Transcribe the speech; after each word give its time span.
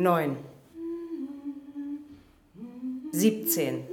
neun, 0.00 0.36
siebzehn, 3.12 3.84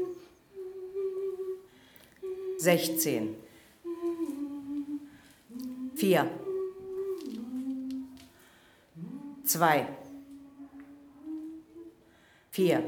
sechzehn, 2.57 3.35
vier, 5.95 6.31
zwei, 9.43 9.87
vier, 12.51 12.83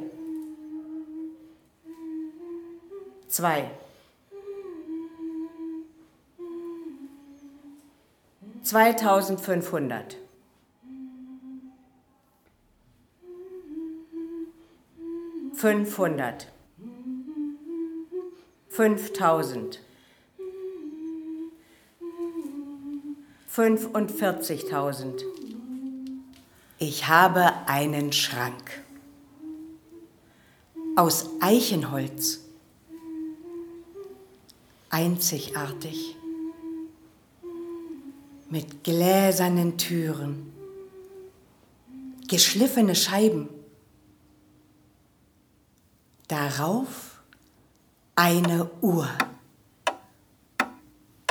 zwei, 3.28 3.70
zweitausendfünfhundert. 8.64 10.18
Fünfhundert. 15.60 16.48
Fünftausend. 18.70 19.82
Fünfundvierzigtausend. 23.46 25.22
Ich 26.78 27.10
habe 27.10 27.68
einen 27.68 28.14
Schrank 28.14 28.86
aus 30.96 31.30
Eichenholz. 31.42 32.40
Einzigartig. 34.90 36.16
Mit 38.50 38.86
gläsernen 38.86 39.78
Türen. 39.78 40.54
Geschliffene 42.30 42.96
Scheiben 42.96 43.50
Darauf 46.30 47.22
eine 48.16 48.70
Uhr 48.82 49.10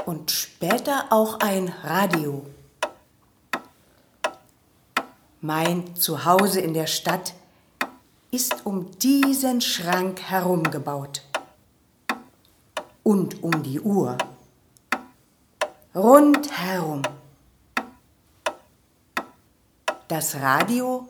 und 0.04 0.32
später 0.32 1.06
auch 1.10 1.38
ein 1.38 1.72
Radio. 1.84 2.44
Mein 5.40 5.94
Zuhause 5.94 6.60
in 6.60 6.74
der 6.74 6.88
Stadt 6.88 7.34
ist 8.32 8.66
um 8.66 8.90
diesen 8.98 9.60
Schrank 9.60 10.20
herumgebaut. 10.20 11.22
Und 13.04 13.40
um 13.44 13.62
die 13.62 13.78
Uhr. 13.78 14.18
Rundherum. 15.94 17.02
Das 20.08 20.34
Radio 20.34 21.06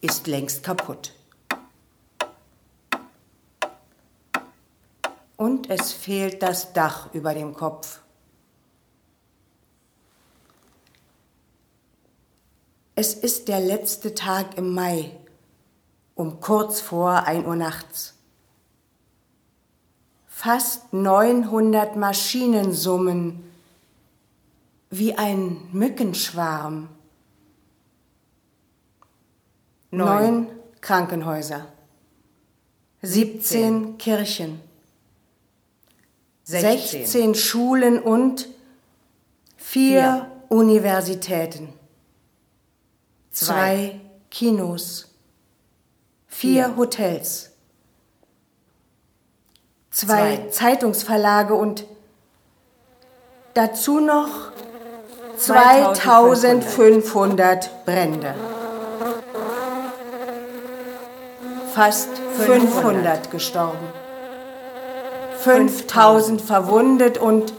ist 0.00 0.26
längst 0.26 0.62
kaputt. 0.62 1.12
Und 5.44 5.68
es 5.68 5.92
fehlt 5.92 6.42
das 6.42 6.72
Dach 6.72 7.12
über 7.12 7.34
dem 7.34 7.52
Kopf. 7.52 8.00
Es 12.94 13.12
ist 13.12 13.48
der 13.48 13.60
letzte 13.60 14.14
Tag 14.14 14.56
im 14.56 14.72
Mai, 14.72 15.10
um 16.14 16.40
kurz 16.40 16.80
vor 16.80 17.24
ein 17.26 17.44
Uhr 17.44 17.56
nachts. 17.56 18.14
Fast 20.26 20.94
900 20.94 21.94
Maschinen 21.94 22.72
summen 22.72 23.52
wie 24.88 25.12
ein 25.14 25.68
Mückenschwarm. 25.72 26.88
Neun, 29.90 30.06
Neun 30.06 30.46
Krankenhäuser, 30.80 31.66
17 33.02 33.98
Kirchen. 33.98 34.73
16, 36.44 37.06
16 37.06 37.34
Schulen 37.34 37.98
und 37.98 38.48
vier, 39.56 39.56
vier. 39.56 40.30
Universitäten, 40.50 41.72
zwei, 43.30 43.54
zwei. 43.54 44.00
Kinos, 44.30 45.08
vier, 46.26 46.66
vier. 46.66 46.76
Hotels, 46.76 47.52
zwei, 49.90 50.36
zwei. 50.36 50.48
Zeitungsverlage 50.50 51.54
und 51.54 51.86
dazu 53.54 54.00
noch 54.00 54.52
2500 55.38 57.86
Brände. 57.86 58.34
Fast 61.72 62.10
500 62.36 63.30
gestorben. 63.30 64.03
5000 65.44 66.40
verwundet 66.40 67.18
und 67.18 67.52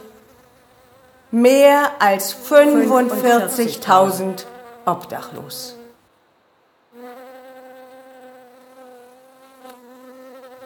mehr 1.30 1.92
als 2.00 2.36
45.000 2.36 4.46
obdachlos. 4.86 5.76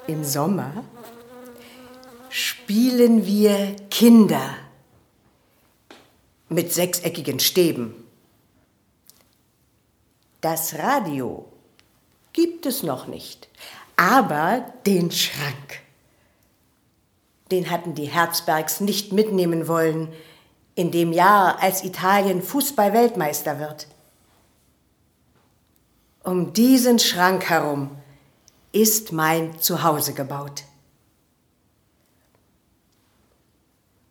Im 0.08 0.24
Sommer 0.24 0.86
spielen 2.30 3.26
wir 3.26 3.76
Kinder 3.92 4.56
mit 6.48 6.72
sechseckigen 6.72 7.42
Stäben. 7.42 7.94
Das 10.40 10.80
Radio 10.80 11.52
gibt 12.32 12.66
es 12.66 12.82
noch 12.82 13.08
nicht, 13.08 13.50
aber 13.98 14.64
den 14.86 15.12
Schrank 15.12 15.82
den 17.52 17.70
hatten 17.70 17.96
die 17.96 18.06
Herzbergs 18.06 18.80
nicht 18.80 19.12
mitnehmen 19.12 19.68
wollen, 19.68 20.10
in 20.76 20.92
dem 20.92 21.12
Jahr, 21.12 21.62
als 21.62 21.84
Italien 21.84 22.42
Fußball-Weltmeister 22.42 23.60
wird. 23.60 23.88
Um 26.24 26.54
diesen 26.54 27.00
Schrank 27.00 27.50
herum 27.50 27.92
ist 28.72 29.12
mein 29.12 29.60
Zuhause 29.60 30.14
gebaut. 30.14 30.64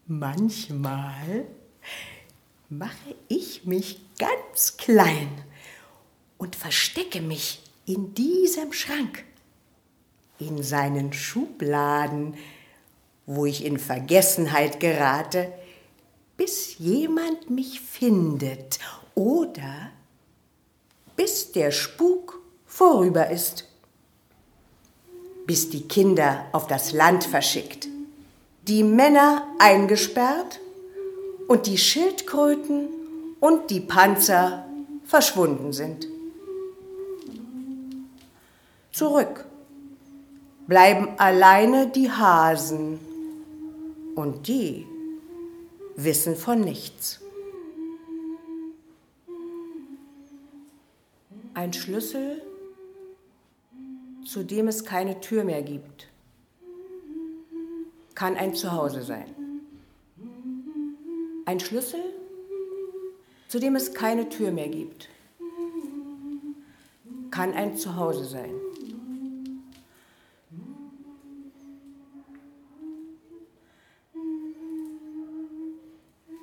Manchmal 0.06 1.46
mache 2.68 3.14
ich 3.28 3.64
mich 3.64 4.00
ganz 4.18 4.76
klein 4.76 5.28
und 6.38 6.56
verstecke 6.56 7.20
mich 7.20 7.62
in 7.86 8.14
diesem 8.14 8.72
Schrank, 8.72 9.24
in 10.38 10.62
seinen 10.62 11.12
Schubladen, 11.12 12.34
wo 13.28 13.44
ich 13.44 13.62
in 13.62 13.78
Vergessenheit 13.78 14.80
gerate, 14.80 15.52
bis 16.38 16.78
jemand 16.78 17.50
mich 17.50 17.82
findet 17.82 18.78
oder 19.14 19.90
bis 21.14 21.52
der 21.52 21.70
Spuk 21.70 22.40
vorüber 22.64 23.28
ist, 23.28 23.66
bis 25.46 25.68
die 25.68 25.86
Kinder 25.86 26.46
auf 26.52 26.68
das 26.68 26.92
Land 26.92 27.24
verschickt, 27.24 27.88
die 28.62 28.82
Männer 28.82 29.46
eingesperrt 29.58 30.58
und 31.48 31.66
die 31.66 31.76
Schildkröten 31.76 32.88
und 33.40 33.68
die 33.68 33.80
Panzer 33.80 34.64
verschwunden 35.04 35.74
sind. 35.74 36.06
Zurück 38.90 39.44
bleiben 40.66 41.08
alleine 41.18 41.88
die 41.88 42.10
Hasen 42.10 43.00
und 44.18 44.48
die 44.48 44.84
wissen 45.94 46.34
von 46.34 46.60
nichts. 46.60 47.20
Ein 51.54 51.72
Schlüssel, 51.72 52.42
zu 54.24 54.42
dem 54.42 54.66
es 54.66 54.84
keine 54.84 55.20
Tür 55.20 55.44
mehr 55.44 55.62
gibt, 55.62 56.08
kann 58.16 58.34
ein 58.36 58.54
Zuhause 58.56 59.02
sein. 59.02 59.32
Ein 61.44 61.60
Schlüssel, 61.60 62.02
zu 63.46 63.60
dem 63.60 63.76
es 63.76 63.94
keine 63.94 64.28
Tür 64.28 64.50
mehr 64.50 64.68
gibt, 64.68 65.08
kann 67.30 67.52
ein 67.52 67.76
Zuhause 67.76 68.24
sein. 68.24 68.52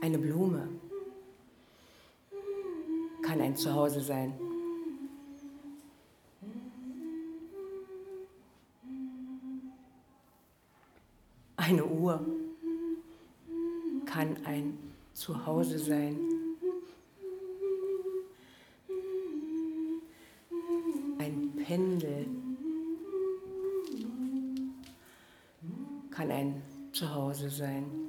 Eine 0.06 0.20
Blume 0.20 0.70
kann 3.24 3.42
ein 3.42 3.56
Zuhause 3.56 4.02
sein. 4.02 4.40
Eine 11.58 11.86
Uhr 11.88 12.24
kann 14.06 14.38
ein 14.46 14.78
Zuhause 15.16 15.80
sein. 15.80 16.20
Pendel 21.66 22.28
kann 26.12 26.30
ein 26.30 26.62
Zuhause 26.92 27.50
sein. 27.50 28.05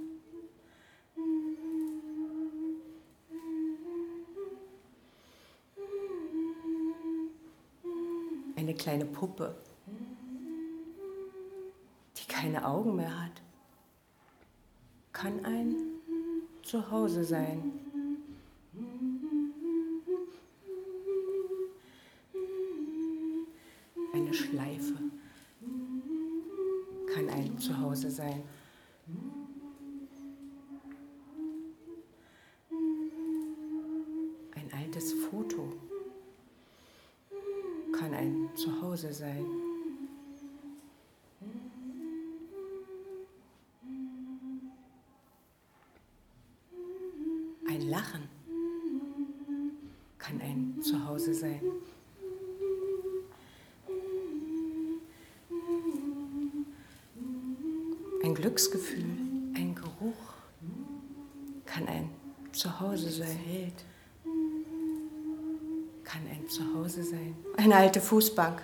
Eine 8.56 8.74
kleine 8.74 9.04
Puppe, 9.04 9.54
die 12.16 12.26
keine 12.26 12.66
Augen 12.66 12.96
mehr 12.96 13.22
hat, 13.22 13.42
kann 15.12 15.44
ein 15.44 15.74
Zuhause 16.62 17.22
sein. 17.22 17.72
Eine 24.14 24.32
Schleife 24.32 24.94
kann 27.14 27.28
ein 27.28 27.58
Zuhause 27.58 28.10
sein. 28.10 28.42
Ein 34.54 34.70
altes 34.72 35.12
Foto 35.12 35.74
kann 38.06 38.14
ein 38.14 38.48
Zuhause 38.54 39.12
sein. 39.12 39.44
Ein 47.68 47.80
Lachen 47.88 48.22
kann 50.18 50.40
ein 50.40 50.80
Zuhause 50.82 51.34
sein. 51.34 51.60
Ein 58.22 58.34
Glücksgefühl, 58.36 59.04
ein 59.56 59.74
Geruch 59.74 60.34
kann 61.64 61.88
ein 61.88 62.10
Zuhause 62.52 63.10
sein. 63.10 63.72
Kann 66.06 66.22
ein 66.30 66.48
Zuhause 66.48 67.02
sein. 67.02 67.36
Eine 67.56 67.74
alte 67.76 68.00
Fußbank 68.00 68.62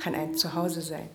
kann 0.00 0.14
ein 0.14 0.34
Zuhause 0.34 0.80
sein. 0.80 1.10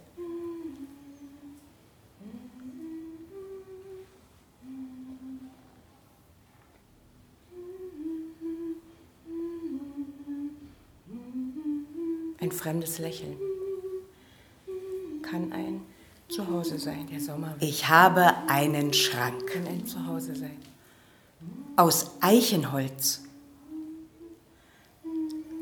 Ein 12.40 12.52
fremdes 12.52 12.98
Lächeln 13.00 13.38
kann 15.22 15.52
ein 15.54 15.82
Zuhause 16.28 16.80
sein. 16.80 17.08
Der 17.12 17.20
Sommer 17.20 17.56
Ich 17.60 17.88
habe 17.88 18.34
einen 18.48 18.94
Schrank 18.94 19.46
kann 19.48 19.68
ein 19.68 19.86
Zuhause 19.86 20.36
sein. 20.36 20.58
aus 21.76 22.12
Eichenholz. 22.22 23.24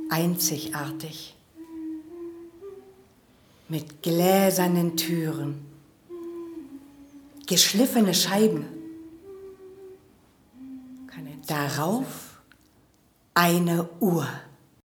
Einzigartig. 0.09 1.35
Mit 3.67 4.01
gläsernen 4.01 4.97
Türen. 4.97 5.65
Geschliffene 7.45 8.13
Scheiben. 8.13 8.65
Darauf 11.47 12.39
eine 13.33 13.89
Uhr. 13.99 14.27